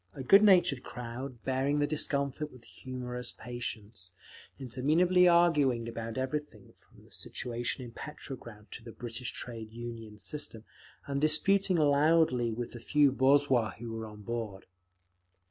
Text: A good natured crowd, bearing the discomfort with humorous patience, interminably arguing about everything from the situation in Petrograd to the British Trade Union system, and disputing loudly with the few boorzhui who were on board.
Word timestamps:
A 0.15 0.23
good 0.23 0.41
natured 0.43 0.81
crowd, 0.81 1.43
bearing 1.43 1.77
the 1.77 1.85
discomfort 1.85 2.51
with 2.51 2.63
humorous 2.63 3.31
patience, 3.31 4.09
interminably 4.57 5.27
arguing 5.27 5.87
about 5.87 6.17
everything 6.17 6.73
from 6.73 7.05
the 7.05 7.11
situation 7.11 7.85
in 7.85 7.91
Petrograd 7.91 8.71
to 8.71 8.83
the 8.83 8.93
British 8.93 9.31
Trade 9.31 9.71
Union 9.71 10.17
system, 10.17 10.63
and 11.05 11.21
disputing 11.21 11.77
loudly 11.77 12.51
with 12.51 12.71
the 12.71 12.79
few 12.79 13.11
boorzhui 13.11 13.77
who 13.77 13.91
were 13.91 14.07
on 14.07 14.23
board. 14.23 14.65